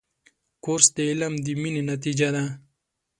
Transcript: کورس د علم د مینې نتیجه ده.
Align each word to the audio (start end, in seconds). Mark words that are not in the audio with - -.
کورس 0.63 0.87
د 0.95 0.97
علم 1.09 1.33
د 1.45 1.47
مینې 1.61 1.83
نتیجه 1.91 2.27
ده. 2.35 2.43